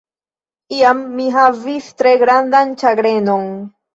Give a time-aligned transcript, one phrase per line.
[0.77, 3.47] Iam mi havis tre grandan ĉagrenon.